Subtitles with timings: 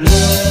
[0.00, 0.49] Le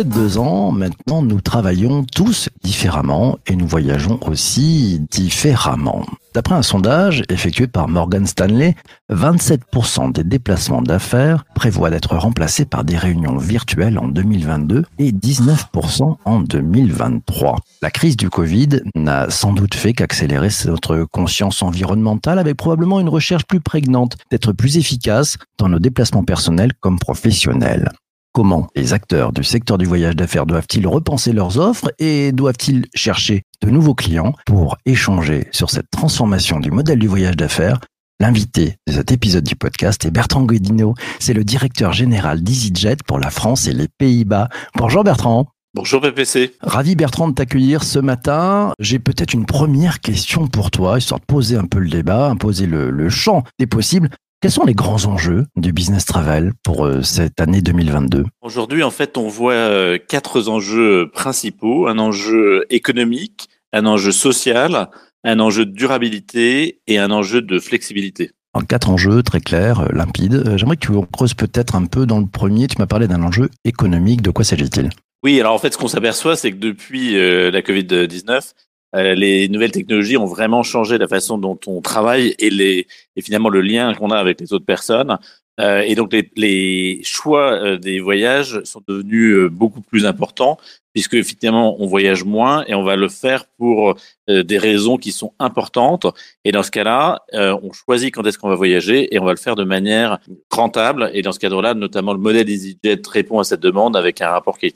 [0.00, 6.06] près de deux ans, maintenant, nous travaillons tous différemment et nous voyageons aussi différemment.
[6.34, 8.76] D'après un sondage effectué par Morgan Stanley,
[9.12, 16.16] 27% des déplacements d'affaires prévoient d'être remplacés par des réunions virtuelles en 2022 et 19%
[16.24, 17.56] en 2023.
[17.82, 23.10] La crise du Covid n'a sans doute fait qu'accélérer notre conscience environnementale avec probablement une
[23.10, 27.90] recherche plus prégnante d'être plus efficace dans nos déplacements personnels comme professionnels.
[28.32, 33.42] Comment les acteurs du secteur du voyage d'affaires doivent-ils repenser leurs offres et doivent-ils chercher
[33.60, 37.80] de nouveaux clients pour échanger sur cette transformation du modèle du voyage d'affaires?
[38.20, 40.94] L'invité de cet épisode du podcast est Bertrand Godino.
[41.18, 44.48] C'est le directeur général d'EasyJet pour la France et les Pays-Bas.
[44.76, 45.48] Bonjour Bertrand.
[45.74, 46.54] Bonjour PPC.
[46.60, 48.74] Ravi Bertrand de t'accueillir ce matin.
[48.78, 52.66] J'ai peut-être une première question pour toi, histoire de poser un peu le débat, poser
[52.66, 54.08] le, le champ des possibles.
[54.42, 58.90] Quels sont les grands enjeux du business travel pour euh, cette année 2022 Aujourd'hui, en
[58.90, 61.88] fait, on voit euh, quatre enjeux principaux.
[61.88, 64.88] Un enjeu économique, un enjeu social,
[65.24, 68.30] un enjeu de durabilité et un enjeu de flexibilité.
[68.54, 70.56] En quatre enjeux très clairs, euh, limpides.
[70.56, 72.66] J'aimerais que tu creuses peut-être un peu dans le premier.
[72.66, 74.22] Tu m'as parlé d'un enjeu économique.
[74.22, 74.88] De quoi s'agit-il?
[75.22, 78.54] Oui, alors en fait, ce qu'on s'aperçoit, c'est que depuis la Covid-19,
[78.96, 83.22] euh, les nouvelles technologies ont vraiment changé la façon dont on travaille et, les, et
[83.22, 85.18] finalement le lien qu'on a avec les autres personnes.
[85.60, 90.56] Euh, et donc les, les choix euh, des voyages sont devenus euh, beaucoup plus importants
[90.94, 93.94] puisque finalement on voyage moins et on va le faire pour
[94.26, 96.06] des raisons qui sont importantes.
[96.44, 99.38] Et dans ce cas-là, on choisit quand est-ce qu'on va voyager et on va le
[99.38, 100.18] faire de manière
[100.50, 101.08] rentable.
[101.14, 104.58] Et dans ce cadre-là, notamment le modèle EasyJet répond à cette demande avec un rapport
[104.58, 104.66] qui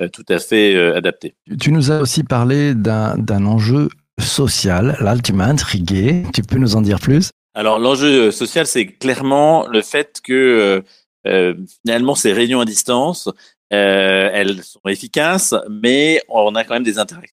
[0.00, 1.34] euh, tout à fait euh, adapté.
[1.60, 4.96] Tu nous as aussi parlé d'un enjeu social.
[5.00, 6.22] Là, tu m'as intrigué.
[6.34, 7.30] Tu peux nous en dire plus?
[7.54, 10.82] Alors, l'enjeu social, c'est clairement le fait que
[11.26, 13.28] euh, finalement, ces réunions à distance,
[13.72, 17.34] euh, elles sont efficaces, mais on a quand même des interactions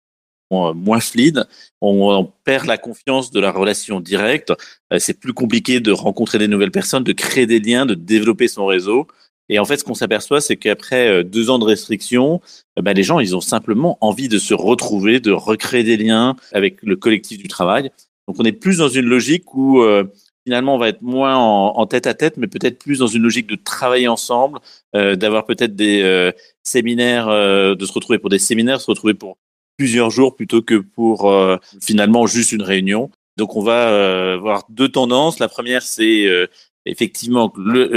[0.50, 1.46] moins fluides.
[1.80, 4.52] On, on, perd la confiance de la relation directe.
[4.98, 8.66] c'est plus compliqué de rencontrer des nouvelles personnes, de créer des liens, de développer son
[8.66, 9.08] réseau.
[9.48, 12.40] Et en fait, ce qu'on s'aperçoit, c'est qu'après euh, deux ans de restrictions,
[12.78, 16.36] euh, bah, les gens, ils ont simplement envie de se retrouver, de recréer des liens
[16.52, 17.90] avec le collectif du travail.
[18.26, 20.04] Donc, on est plus dans une logique où euh,
[20.46, 23.46] finalement, on va être moins en, tête à tête, mais peut-être plus dans une logique
[23.46, 24.58] de travailler ensemble,
[24.92, 26.32] d'avoir peut-être des
[26.62, 29.38] séminaires, de se retrouver pour des séminaires, se retrouver pour
[29.78, 31.34] plusieurs jours plutôt que pour
[31.80, 33.10] finalement juste une réunion.
[33.38, 35.38] Donc, on va voir deux tendances.
[35.38, 36.28] La première, c'est
[36.86, 37.88] effectivement, le,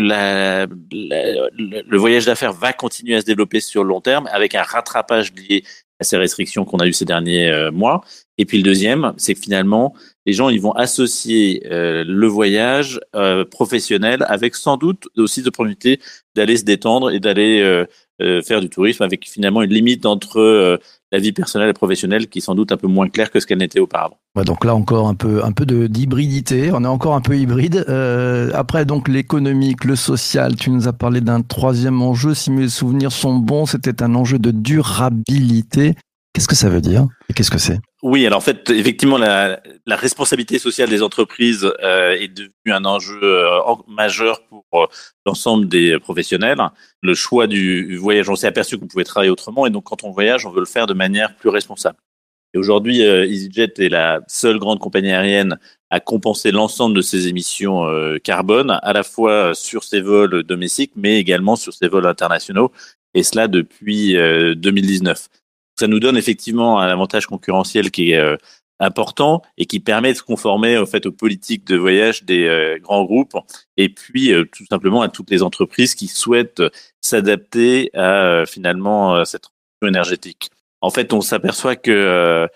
[0.92, 5.34] le voyage d'affaires va continuer à se développer sur le long terme avec un rattrapage
[5.34, 5.64] lié
[6.00, 8.02] à ces restrictions qu'on a eues ces derniers euh, mois.
[8.38, 9.96] Et puis le deuxième, c'est que finalement,
[10.28, 16.00] les gens ils vont associer euh, le voyage euh, professionnel avec sans doute aussi l'opportunité
[16.36, 17.86] d'aller se détendre et d'aller
[18.44, 20.80] faire du tourisme avec finalement une limite entre
[21.12, 23.48] la vie personnelle et professionnelle qui est sans doute un peu moins claire que ce
[23.48, 24.18] qu'elle n'était auparavant.
[24.36, 26.72] donc là encore un peu un peu d'hybridité.
[26.74, 27.86] On est encore un peu hybride.
[27.88, 30.56] Euh, après donc l'économique, le social.
[30.56, 32.34] Tu nous as parlé d'un troisième enjeu.
[32.34, 35.96] Si mes souvenirs sont bons, c'était un enjeu de durabilité.
[36.38, 37.80] Qu'est-ce que ça veut dire qu'est-ce que c'est?
[38.04, 43.20] Oui, alors en fait, effectivement, la, responsabilité sociale des entreprises euh, est devenue un enjeu
[43.24, 44.86] euh, majeur pour euh,
[45.26, 46.60] l'ensemble des professionnels.
[47.02, 50.12] Le choix du voyage, on s'est aperçu qu'on pouvait travailler autrement, et donc quand on
[50.12, 51.98] voyage, on veut le faire de manière plus responsable.
[52.54, 55.58] Et aujourd'hui, EasyJet est la seule grande compagnie aérienne
[55.90, 57.88] à compenser l'ensemble de ses émissions
[58.24, 62.72] carbone, à la fois sur ses vols domestiques, mais également sur ses vols internationaux,
[63.16, 65.30] et cela depuis 2019
[65.80, 68.36] ça nous donne effectivement un avantage concurrentiel qui est euh,
[68.80, 72.78] important et qui permet de se conformer au fait aux politiques de voyage des euh,
[72.80, 73.36] grands groupes
[73.76, 76.64] et puis euh, tout simplement à toutes les entreprises qui souhaitent
[77.02, 80.50] s'adapter à finalement cette transition énergétique.
[80.82, 82.48] En fait, on s'aperçoit que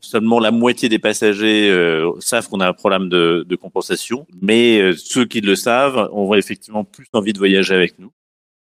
[0.00, 1.72] seulement la moitié des passagers
[2.20, 6.84] savent qu'on a un problème de, de compensation, mais ceux qui le savent ont effectivement
[6.84, 8.12] plus envie de voyager avec nous.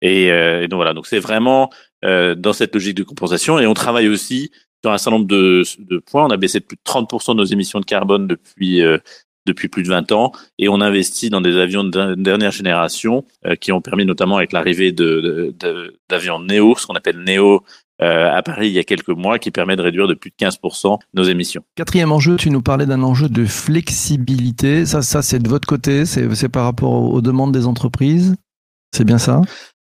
[0.01, 1.69] Et, et donc voilà, donc c'est vraiment
[2.03, 3.59] euh, dans cette logique de compensation.
[3.59, 4.50] Et on travaille aussi
[4.83, 6.25] sur un certain nombre de, de points.
[6.25, 8.98] On a baissé de plus de 30% de nos émissions de carbone depuis euh,
[9.45, 13.56] depuis plus de 20 ans et on investit dans des avions de dernière génération euh,
[13.56, 15.56] qui ont permis notamment avec l'arrivée de,
[16.09, 17.63] d'avions de, Neo, ce qu'on appelle Neo
[18.01, 20.36] euh, à Paris il y a quelques mois, qui permet de réduire de plus de
[20.45, 21.63] 15% nos émissions.
[21.75, 24.86] Quatrième enjeu, tu nous parlais d'un enjeu de flexibilité.
[24.86, 28.36] Ça, ça c'est de votre côté, c'est par rapport aux demandes des entreprises?
[28.95, 29.42] C'est bien ça?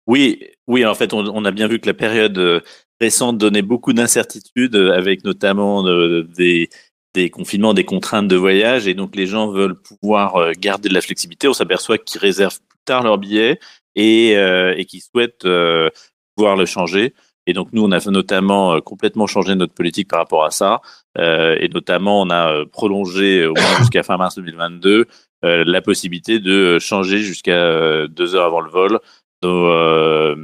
[0.08, 0.84] Oui, oui.
[0.87, 2.60] En fait, on, a bien vu que la période euh,
[3.00, 6.70] récente donnait beaucoup d'incertitudes, euh, avec notamment euh, des,
[7.14, 11.02] des confinements, des contraintes de voyage, et donc les gens veulent pouvoir garder de la
[11.02, 11.46] flexibilité.
[11.46, 13.60] On s'aperçoit qu'ils réservent plus tard leur billet
[13.96, 15.90] et, euh, et qu'ils souhaitent euh,
[16.34, 17.14] pouvoir le changer.
[17.46, 20.82] Et donc nous, on a notamment complètement changé notre politique par rapport à ça,
[21.19, 25.06] et notamment on a prolongé au moins jusqu'à fin mars 2022
[25.43, 29.00] la possibilité de changer jusqu'à deux heures avant le vol
[29.43, 30.35] nos,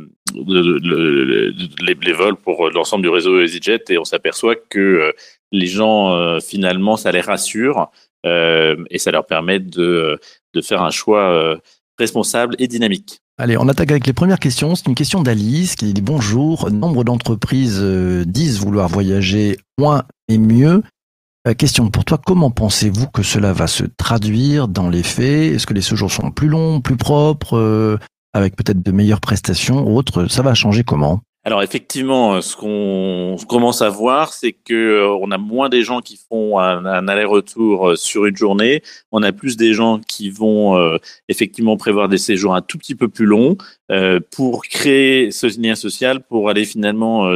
[0.47, 5.13] les, les, vols pour l'ensemble du réseau EasyJet et on s'aperçoit que
[5.55, 7.91] les gens, euh, finalement, ça les rassure
[8.27, 10.19] euh, et ça leur permet de,
[10.53, 11.57] de faire un choix euh,
[11.99, 13.21] responsable et dynamique.
[13.39, 14.75] Allez, on attaque avec les premières questions.
[14.75, 16.71] C'est une question d'Alice qui dit bonjour.
[16.71, 17.83] Nombre d'entreprises
[18.27, 20.83] disent vouloir voyager moins et mieux.
[21.59, 25.53] question pour toi, comment pensez-vous que cela va se traduire dans les faits?
[25.53, 27.99] Est-ce que les séjours sont plus longs, plus propres,
[28.35, 31.23] avec peut-être de meilleures prestations autres Ça va changer comment?
[31.47, 35.83] Alors effectivement, euh, ce qu'on commence à voir, c'est que euh, on a moins des
[35.83, 38.83] gens qui font un, aller-retour euh, sur une journée.
[39.13, 40.99] On a plus des gens qui vont
[41.29, 43.57] effectivement prévoir des séjours un tout petit peu plus longs
[44.31, 47.31] pour créer ce lien social, pour aller finalement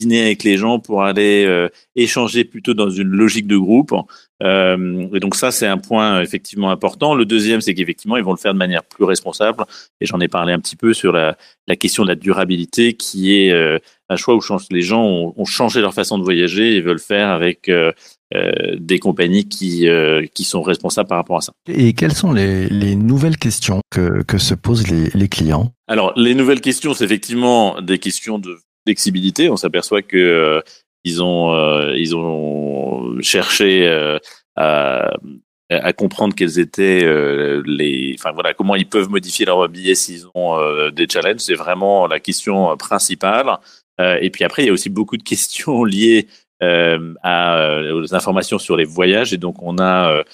[0.00, 3.94] dîner avec les gens, pour aller échanger plutôt dans une logique de groupe.
[4.42, 7.14] Euh, et donc ça, c'est un point effectivement important.
[7.14, 9.64] Le deuxième, c'est qu'effectivement, ils vont le faire de manière plus responsable.
[10.00, 11.36] Et j'en ai parlé un petit peu sur la,
[11.66, 13.78] la question de la durabilité, qui est euh,
[14.08, 14.40] un choix où
[14.70, 17.92] les gens ont, ont, changé leur façon de voyager et veulent faire avec euh,
[18.34, 21.52] euh des compagnies qui, euh, qui sont responsables par rapport à ça.
[21.68, 25.72] Et quelles sont les, les nouvelles questions que, que se posent les, les clients?
[25.88, 29.48] Alors, les nouvelles questions, c'est effectivement des questions de flexibilité.
[29.48, 30.62] On s'aperçoit que
[31.06, 34.18] ils ont, euh, ils ont cherché euh,
[34.56, 40.26] à, comprendre quels étaient euh, les, enfin voilà, comment ils peuvent modifier leur billet s'ils
[40.34, 40.58] ont
[40.90, 41.40] des challenges.
[41.40, 43.58] C'est vraiment la question principale.
[44.00, 46.26] et puis après, il y a aussi beaucoup de questions liées
[46.60, 49.32] aux informations sur les voyages.
[49.32, 50.24] Et donc, on a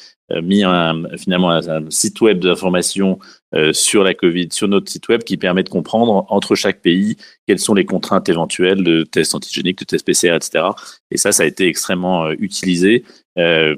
[0.42, 3.18] mis un, finalement un, site web d'information
[3.54, 7.16] euh, sur la Covid, sur notre site web, qui permet de comprendre entre chaque pays
[7.46, 10.64] quelles sont les contraintes éventuelles de tests antigéniques, de tests PCR, etc.
[11.10, 13.04] Et ça, ça a été extrêmement euh, utilisé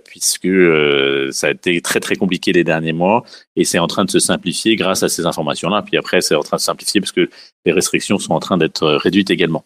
[0.05, 0.49] puisque
[1.31, 3.23] ça a été très très compliqué les derniers mois
[3.55, 5.83] et c'est en train de se simplifier grâce à ces informations-là.
[5.83, 7.31] Puis après, c'est en train de simplifier parce que
[7.65, 9.65] les restrictions sont en train d'être réduites également.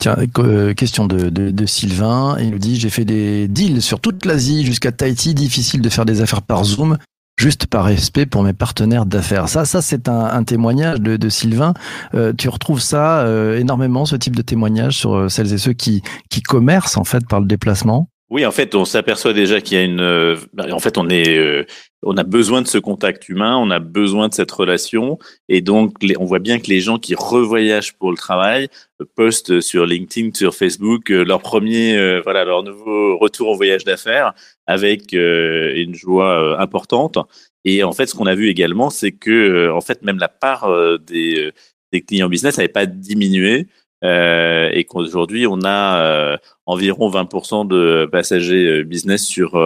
[0.00, 2.36] Tiens, euh, question de, Sylvain.
[2.40, 5.34] Il nous dit J'ai fait des deals sur toute l'Asie jusqu'à Tahiti.
[5.34, 6.96] Difficile de faire des affaires par Zoom,
[7.38, 9.50] juste par respect pour mes partenaires d'affaires.
[9.50, 11.74] Ça, ça c'est un, témoignage de, Sylvain.
[12.14, 16.02] Euh, tu retrouves ça euh, énormément, ce type de témoignage sur celles et ceux qui,
[16.30, 18.08] qui commercent en fait par le déplacement?
[18.30, 20.00] Oui, en fait, on s'aperçoit déjà qu'il y a une.
[20.00, 20.36] Euh,
[20.70, 21.64] en fait, on est, euh,
[22.04, 25.18] on a besoin de ce contact humain, on a besoin de cette relation,
[25.48, 28.68] et donc on voit bien que les gens qui revoyagent pour le travail
[29.00, 34.32] euh, postent sur LinkedIn, sur Facebook leur premier, voilà, leur nouveau retour au voyage d'affaires
[34.66, 37.18] avec une joie importante.
[37.64, 40.70] Et en fait, ce qu'on a vu également, c'est que en fait, même la part
[41.00, 41.52] des
[41.92, 43.66] des clients business n'avait pas diminué.
[44.02, 49.60] Euh, et qu'aujourd'hui on a euh, environ 20% de passagers euh, business sur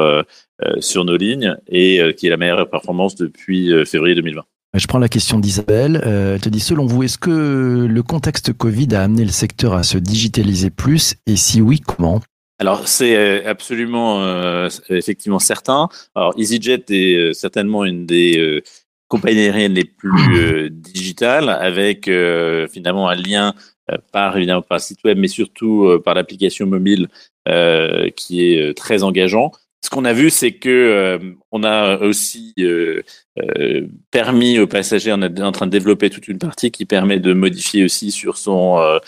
[0.78, 4.42] sur nos lignes et qui est la meilleure performance depuis février 2020.
[4.74, 6.00] Je prends la question d'Isabelle.
[6.04, 9.82] elle te dit, selon vous, est-ce que le contexte Covid a amené le secteur à
[9.82, 11.16] se digitaliser plus?
[11.26, 12.20] Et si oui, comment?
[12.60, 15.88] Alors c'est absolument effectivement certain.
[16.14, 18.62] Alors EasyJet est certainement une des
[19.08, 22.08] compagnies aériennes les plus digitales, avec
[22.72, 23.54] finalement un lien
[24.12, 27.08] par évidemment par le site web, mais surtout euh, par l'application mobile
[27.48, 29.52] euh, qui est très engageant.
[29.82, 31.20] Ce qu'on a vu, c'est que
[31.52, 32.54] on a aussi
[34.10, 37.34] permis aux passagers, on est en train de développer toute une partie qui permet de
[37.34, 38.98] modifier aussi sur son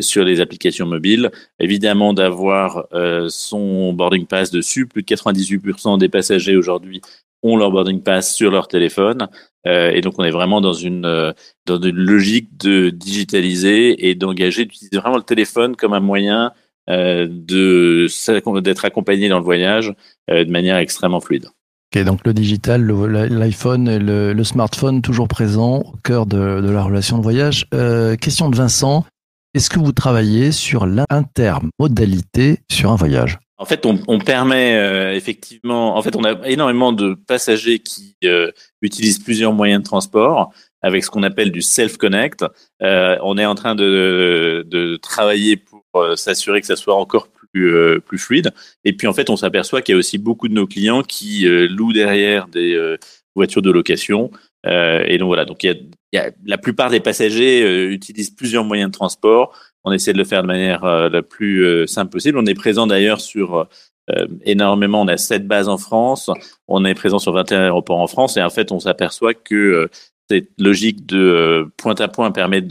[0.00, 1.30] sur les applications mobiles,
[1.60, 2.86] évidemment d'avoir
[3.28, 4.86] son boarding pass dessus.
[4.86, 7.00] Plus de 98% des passagers aujourd'hui
[7.42, 9.28] ont leur boarding pass sur leur téléphone.
[9.66, 11.32] Euh, et donc, on est vraiment dans une, euh,
[11.66, 16.52] dans une logique de digitaliser et d'engager, d'utiliser vraiment le téléphone comme un moyen
[16.88, 19.92] euh, d'être accompagné dans le voyage
[20.30, 21.48] euh, de manière extrêmement fluide.
[21.94, 26.70] Ok, donc le digital, l'iPhone et le, le, smartphone toujours présents au cœur de, de
[26.70, 27.66] la relation de voyage.
[27.72, 29.06] Euh, question de Vincent,
[29.54, 33.38] est-ce que vous travaillez sur l'intermodalité sur un voyage?
[33.60, 38.52] En fait, on, permet euh, effectivement, en fait, on a énormément de passagers qui euh,
[38.82, 42.44] utilisent plusieurs moyens de transport avec ce qu'on appelle du self-connect.
[42.82, 45.82] Euh, on est en train de, travailler pour
[46.14, 48.52] s'assurer que ça soit encore plus, fluide.
[48.84, 51.44] Et puis, en fait, on s'aperçoit qu'il y a aussi beaucoup de nos clients qui
[51.48, 52.96] louent derrière des
[53.34, 54.30] voitures de location.
[54.64, 55.76] et donc voilà, donc il y a,
[56.16, 59.52] y a la plupart des passagers utilisent plusieurs moyens de transport
[59.84, 62.38] on essaie de le faire de manière euh, la plus euh, simple possible.
[62.38, 63.68] On est présent d'ailleurs sur
[64.10, 65.02] euh, énormément.
[65.02, 66.30] On a sept bases en France,
[66.66, 69.90] on est présent sur 21 aéroports en France et en fait, on s'aperçoit que euh,
[70.30, 72.62] cette logique de euh, point à point permet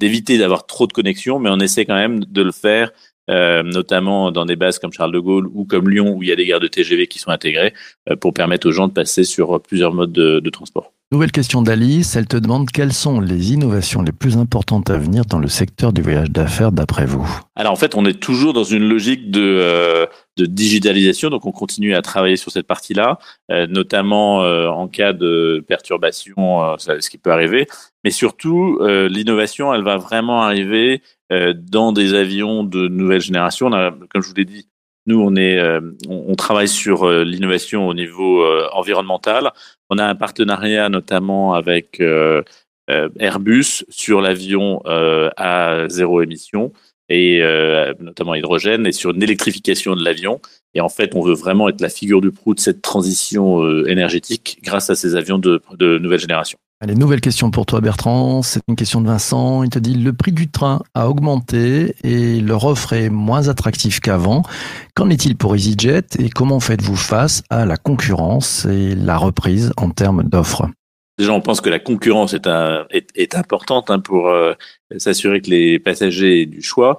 [0.00, 2.90] d'éviter d'avoir trop de connexions, mais on essaie quand même de le faire
[3.30, 6.32] euh, notamment dans des bases comme Charles de Gaulle ou comme Lyon, où il y
[6.32, 7.74] a des gares de TGV qui sont intégrées,
[8.10, 10.92] euh, pour permettre aux gens de passer sur plusieurs modes de, de transport.
[11.10, 15.24] Nouvelle question d'Alice, elle te demande quelles sont les innovations les plus importantes à venir
[15.24, 17.26] dans le secteur du voyage d'affaires d'après vous?
[17.56, 20.04] Alors en fait, on est toujours dans une logique de, euh,
[20.38, 23.18] de digitalisation, donc on continue à travailler sur cette partie-là,
[23.50, 27.66] euh, notamment euh, en cas de perturbation, euh, ce qui peut arriver,
[28.04, 28.78] mais surtout
[29.10, 33.68] l'innovation, elle va vraiment arriver dans des avions de nouvelle génération.
[33.68, 34.68] Comme je vous l'ai dit,
[35.06, 35.60] nous, on, est,
[36.08, 39.50] on, travaille sur l'innovation au niveau environnemental.
[39.90, 42.00] On a un partenariat notamment avec
[42.88, 46.72] Airbus sur l'avion à zéro émission
[47.08, 47.42] et
[48.00, 50.40] notamment hydrogène et sur une électrification de l'avion.
[50.74, 54.58] Et en fait, on veut vraiment être la figure du proue de cette transition énergétique
[54.62, 56.58] grâce à ces avions de, de nouvelle génération.
[56.80, 59.64] Allez, nouvelle question pour toi Bertrand, c'est une question de Vincent.
[59.64, 63.98] Il te dit le prix du train a augmenté et leur offre est moins attractive
[63.98, 64.44] qu'avant.
[64.94, 69.90] Qu'en est-il pour EasyJet et comment faites-vous face à la concurrence et la reprise en
[69.90, 70.68] termes d'offres?
[71.18, 74.54] Déjà, on pense que la concurrence est, importante hein, pour euh,
[74.98, 76.98] s'assurer que les passagers aient du choix.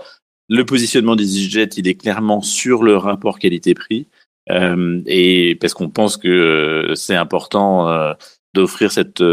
[0.49, 4.07] Le positionnement d'EasyJet, il est clairement sur le rapport qualité-prix.
[4.51, 8.13] Euh, et parce qu'on pense que euh, c'est important
[8.53, 9.23] d'offrir cette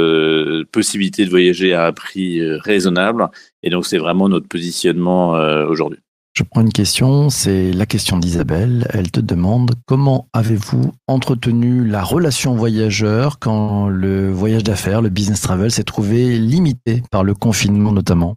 [0.71, 3.28] possibilité de voyager à un prix raisonnable.
[3.64, 5.31] Et donc, c'est vraiment notre positionnement
[5.66, 5.99] aujourd'hui.
[6.37, 8.87] Je prends une question, c'est la question d'Isabelle.
[8.93, 15.40] Elle te demande comment avez-vous entretenu la relation voyageur quand le voyage d'affaires, le business
[15.40, 18.37] travel, s'est trouvé limité par le confinement notamment?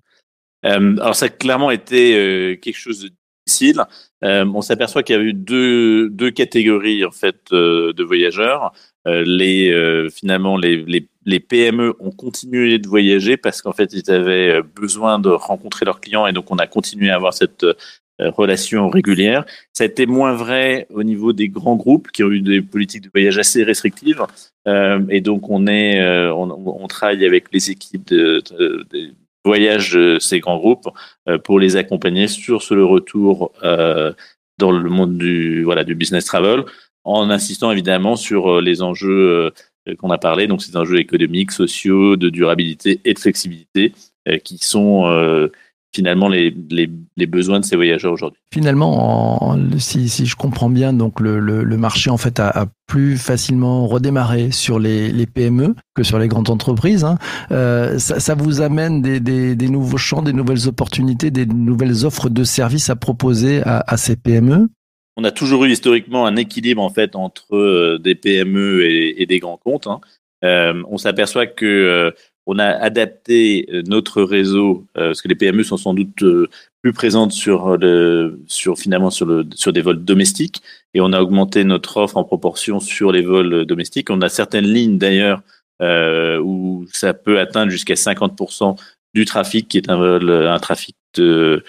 [0.65, 3.09] Euh, Alors ça a clairement été euh, quelque chose de
[3.45, 3.83] difficile.
[4.23, 8.71] Euh, on s'aperçoit qu'il y a eu deux, deux catégories en fait de voyageurs.
[9.05, 14.55] Les finalement les, les, les, PME ont continué de voyager parce qu'en fait ils avaient
[14.55, 17.65] euh, besoin de rencontrer leurs clients et donc on a continué à avoir cette
[18.21, 19.45] relation régulière.
[19.71, 23.03] Ça a été moins vrai au niveau des grands groupes qui ont eu des politiques
[23.03, 24.25] de voyage assez restrictives
[24.67, 28.43] euh, et donc on est on, travaille avec les équipes de,
[29.45, 30.89] voyage de ces grands groupes
[31.45, 36.65] pour les accompagner sur ce le retour dans le monde du voilà du business travel
[37.03, 39.49] en insistant évidemment sur euh, les enjeux euh,
[39.97, 43.93] qu'on a parlé, donc ces enjeux économiques, sociaux, de durabilité et de flexibilité,
[44.27, 45.05] euh, qui sont
[45.93, 48.39] finalement les, les, besoins de ces voyageurs aujourd'hui.
[48.53, 53.17] Finalement, en, si, si, je comprends bien, donc le, le, marché en fait a, plus
[53.17, 57.03] facilement redémarré sur les, les, PME que sur les grandes entreprises.
[57.03, 57.17] Hein.
[57.51, 62.43] Euh, ça, vous amène des, des, nouveaux champs, des nouvelles opportunités, des nouvelles offres de
[62.43, 64.69] services à proposer à ces PME
[65.19, 69.39] on a toujours eu historiquement un équilibre en fait entre euh, des PME et, des
[69.39, 69.87] grands comptes.
[69.87, 69.99] Hein.
[70.45, 72.11] Euh, on s'aperçoit que euh,
[72.45, 76.23] on a adapté notre réseau parce que les PME sont sans doute
[76.81, 78.39] plus présentes sur le,
[78.75, 80.63] finalement sur des vols domestiques
[80.95, 84.09] et on a augmenté notre offre en proportion sur les vols domestiques.
[84.09, 85.43] On a certaines lignes d'ailleurs
[85.79, 88.79] où ça peut atteindre jusqu'à 50%
[89.13, 91.63] du trafic qui est un vol, un trafic de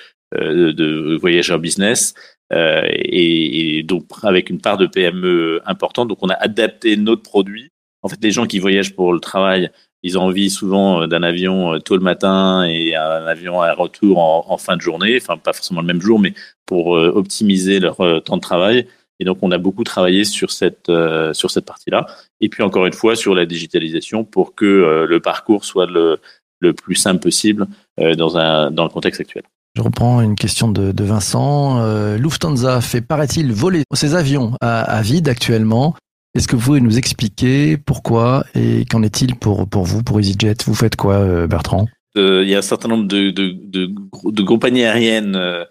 [1.21, 2.14] voyageurs business.
[2.52, 6.09] Euh, et, et, donc avec une part de PME importante.
[6.09, 7.71] Donc on a adapté notre produit.
[8.02, 9.71] En fait, les gens qui voyagent pour le travail,
[10.02, 13.73] ils ont envie souvent euh, d'un avion euh, tôt le matin et un avion à
[13.75, 16.35] retour en, fin de journée, enfin pas forcément le même jour, mais
[16.66, 18.87] pour optimiser leur temps de travail.
[19.19, 20.90] Et donc on a beaucoup travaillé sur cette
[21.33, 22.07] sur cette partie-là.
[22.40, 26.21] Et puis encore une fois sur la digitalisation pour que le parcours soit le
[26.61, 27.66] le plus simple possible
[27.99, 29.42] dans un dans le contexte actuel.
[29.76, 31.78] Je reprends une question de, Vincent.
[31.80, 35.94] Euh, Lufthansa fait, paraît-il, voler ses avions à, à vide actuellement.
[36.34, 40.56] Est-ce que vous pouvez nous expliquer pourquoi et qu'en est-il pour, pour vous, pour EasyJet?
[40.66, 41.86] Vous faites quoi, euh, Bertrand?
[42.16, 45.64] Euh, Il y a un certain nombre de, de, de, de compagnies aériennes euh,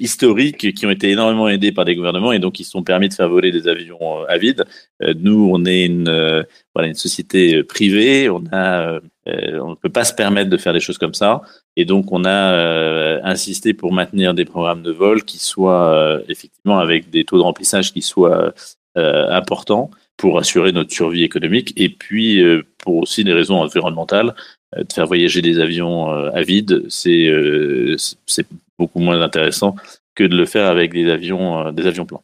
[0.00, 3.08] historiques qui ont été énormément aidées par des gouvernements et donc qui se sont permis
[3.08, 4.64] de faire voler des avions à vide.
[5.20, 6.44] nous, on est une,
[6.74, 8.28] voilà, une société privée.
[8.28, 11.42] On a euh, on ne peut pas se permettre de faire des choses comme ça.
[11.76, 16.22] Et donc, on a euh, insisté pour maintenir des programmes de vol qui soient euh,
[16.28, 18.52] effectivement avec des taux de remplissage qui soient
[18.96, 22.42] importants pour assurer notre survie économique et puis
[22.78, 24.34] pour aussi des raisons environnementales
[24.76, 27.30] de faire voyager des avions à vide c'est
[28.26, 28.46] c'est
[28.78, 29.76] beaucoup moins intéressant
[30.14, 32.22] que de le faire avec des avions des avions plans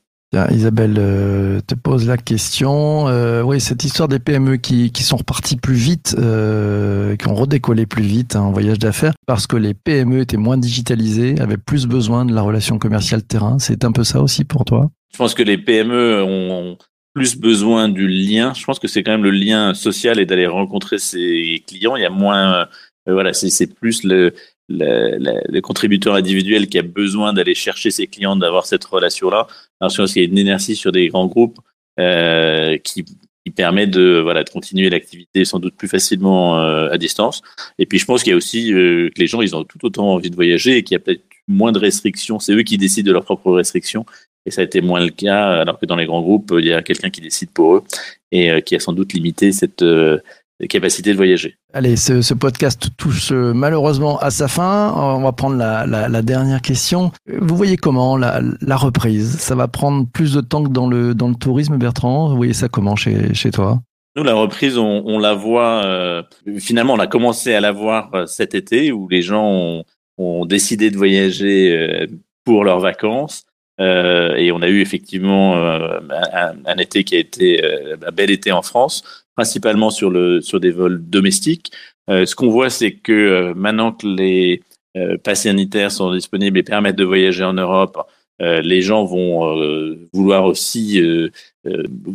[0.51, 3.09] Isabelle euh, te pose la question.
[3.09, 7.35] Euh, oui, cette histoire des PME qui, qui sont repartis plus vite, euh, qui ont
[7.35, 11.57] redécollé plus vite hein, en voyage d'affaires, parce que les PME étaient moins digitalisées, avaient
[11.57, 13.59] plus besoin de la relation commerciale terrain.
[13.59, 14.91] C'est un peu ça aussi pour toi?
[15.13, 16.77] Je pense que les PME ont
[17.15, 18.53] plus besoin du lien.
[18.55, 21.97] Je pense que c'est quand même le lien social et d'aller rencontrer ses clients.
[21.97, 22.67] Il y a moins,
[23.09, 24.35] euh, voilà, c'est plus le,
[24.69, 25.19] le,
[25.49, 29.47] le, contributeur individuel qui a besoin d'aller chercher ses clients, d'avoir cette relation-là.
[29.81, 31.59] Alors, je pense qu'il y a une énergie sur des grands groupes
[32.01, 36.99] euh, qui, qui permet de voilà de continuer l'activité sans doute plus facilement euh, à
[36.99, 37.43] distance.
[37.79, 39.85] Et puis je pense qu'il y a aussi euh, que les gens ils ont tout
[39.85, 42.39] autant envie de voyager et qu'il y a peut-être moins de restrictions.
[42.39, 44.07] C'est eux qui décident de leurs propres restrictions.
[44.47, 46.73] Et ça a été moins le cas, alors que dans les grands groupes, il y
[46.73, 47.83] a quelqu'un qui décide pour eux
[48.31, 50.19] et euh, qui a sans doute limité cette euh,
[50.69, 51.57] capacité de voyager.
[51.73, 54.93] Allez, ce, ce, podcast touche euh, malheureusement à sa fin.
[54.95, 57.11] On va prendre la, la, la dernière question.
[57.27, 59.39] Vous voyez comment la, la, reprise?
[59.39, 62.29] Ça va prendre plus de temps que dans le, dans le tourisme, Bertrand?
[62.29, 63.81] Vous voyez ça comment chez, chez toi?
[64.17, 65.85] Nous, la reprise, on, on la voit.
[65.85, 66.23] Euh,
[66.59, 69.85] finalement, on a commencé à la voir cet été, où les gens ont,
[70.19, 72.07] ont décidé de voyager
[72.45, 73.47] pour leurs vacances.
[73.81, 75.99] Euh, et on a eu effectivement euh,
[76.65, 79.03] un, été qui a été euh, un bel été en France,
[79.35, 81.73] principalement sur le sur des vols domestiques.
[82.09, 84.63] Euh, ce qu'on voit, c'est que euh, maintenant que les
[85.25, 87.99] passes sanitaires sont disponibles et permettent de voyager en Europe,
[88.39, 91.03] les gens vont vouloir aussi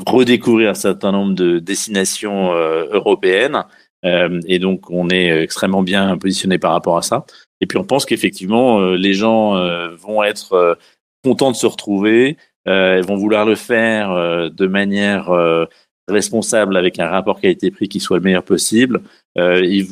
[0.05, 3.65] redécouvrir un certain nombre de destinations européennes.
[4.03, 7.25] et donc, on est extrêmement bien positionné par rapport à ça.
[7.61, 9.53] Et puis, on pense qu'effectivement, les gens
[9.97, 10.77] vont être
[11.23, 12.37] contents de se retrouver.
[12.67, 15.65] Euh, vont vouloir le faire euh, de manière euh,
[16.07, 19.01] responsable avec un rapport qualité-prix qui soit le meilleur possible.
[19.37, 19.87] Euh, ils,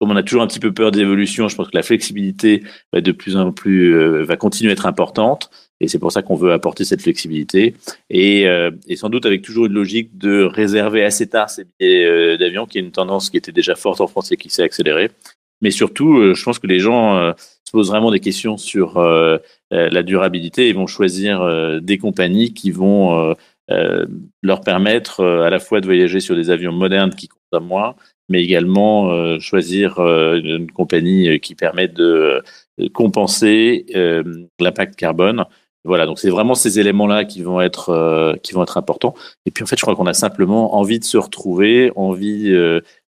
[0.00, 2.62] comme on a toujours un petit peu peur des évolutions, je pense que la flexibilité
[2.92, 5.50] va de plus en plus va continuer à être importante.
[5.80, 7.74] Et c'est pour ça qu'on veut apporter cette flexibilité.
[8.10, 12.66] Et, et, sans doute avec toujours une logique de réserver assez tard ces billets d'avion,
[12.66, 15.10] qui est une tendance qui était déjà forte en France et qui s'est accélérée.
[15.62, 17.34] Mais surtout, je pense que les gens
[17.66, 19.38] se posent vraiment des questions sur euh,
[19.72, 23.34] euh, la durabilité et vont choisir euh, des compagnies qui vont
[24.42, 27.94] leur permettre à la fois de voyager sur des avions modernes qui consomment moins,
[28.28, 32.44] mais également choisir une compagnie qui permet de
[32.94, 33.86] compenser
[34.60, 35.46] l'impact carbone.
[35.84, 39.14] Voilà, donc c'est vraiment ces éléments-là qui vont être qui vont être importants.
[39.46, 42.54] Et puis en fait, je crois qu'on a simplement envie de se retrouver, envie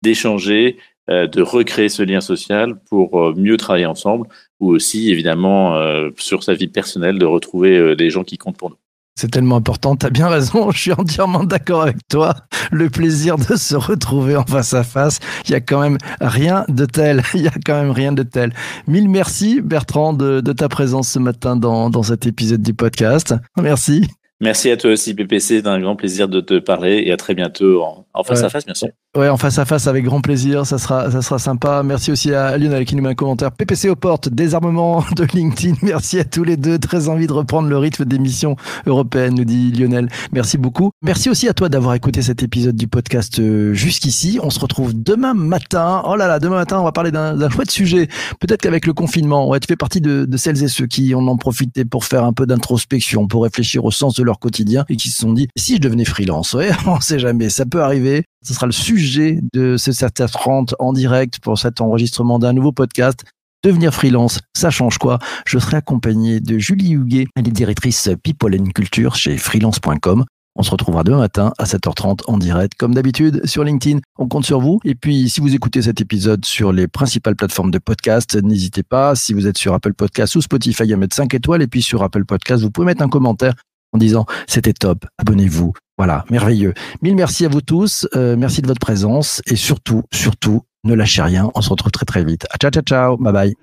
[0.01, 4.27] d'échanger euh, de recréer ce lien social pour euh, mieux travailler ensemble,
[4.59, 8.69] ou aussi évidemment euh, sur sa vie personnelle de retrouver les gens qui comptent pour
[8.69, 8.77] nous.
[9.15, 12.33] C'est tellement important, tu as bien raison, je suis entièrement d'accord avec toi.
[12.71, 16.65] Le plaisir de se retrouver en face à face, il y a quand même rien
[16.69, 18.53] de tel, il y a quand même rien de tel.
[18.87, 23.35] Mille merci Bertrand de, de ta présence ce matin dans, dans cet épisode du podcast.
[23.61, 24.07] Merci.
[24.41, 25.61] Merci à toi aussi, PPC.
[25.61, 28.45] C'est un grand plaisir de te parler et à très bientôt en, en face ouais.
[28.45, 28.89] à face, bien sûr.
[29.15, 30.65] Ouais, en face à face avec grand plaisir.
[30.65, 31.83] Ça sera, ça sera sympa.
[31.83, 33.51] Merci aussi à Lionel qui nous met un commentaire.
[33.51, 35.75] PPC aux portes, désarmement de LinkedIn.
[35.83, 36.79] Merci à tous les deux.
[36.79, 38.55] Très envie de reprendre le rythme d'émission
[38.87, 40.09] européenne, nous dit Lionel.
[40.31, 40.89] Merci beaucoup.
[41.03, 44.39] Merci aussi à toi d'avoir écouté cet épisode du podcast euh, jusqu'ici.
[44.41, 46.01] On se retrouve demain matin.
[46.07, 48.07] Oh là là, demain matin, on va parler d'un chouette sujet.
[48.39, 51.27] Peut-être qu'avec le confinement, ouais, tu fais partie de, de celles et ceux qui en
[51.27, 55.09] ont profité pour faire un peu d'introspection, pour réfléchir au sens de quotidien et qui
[55.09, 58.23] se sont dit si je devenais freelance, ouais, on sait jamais, ça peut arriver.
[58.43, 63.23] Ce sera le sujet de ce 7h30 en direct pour cet enregistrement d'un nouveau podcast.
[63.63, 65.19] Devenir freelance, ça change quoi?
[65.45, 70.25] Je serai accompagné de Julie Huguet, elle est directrice People and Culture chez freelance.com.
[70.55, 73.99] On se retrouvera demain matin à 7h30 en direct, comme d'habitude, sur LinkedIn.
[74.17, 74.79] On compte sur vous.
[74.83, 79.15] Et puis, si vous écoutez cet épisode sur les principales plateformes de podcast, n'hésitez pas.
[79.15, 81.61] Si vous êtes sur Apple Podcast ou Spotify, à mettre 5 étoiles.
[81.61, 83.53] Et puis, sur Apple Podcast, vous pouvez mettre un commentaire
[83.93, 85.73] en disant c'était top, abonnez-vous.
[85.97, 86.73] Voilà, merveilleux.
[87.01, 91.21] Mille merci à vous tous, euh, merci de votre présence et surtout, surtout, ne lâchez
[91.21, 91.51] rien.
[91.53, 92.47] On se retrouve très très vite.
[92.59, 93.55] Ciao, ciao, ciao, bye bye.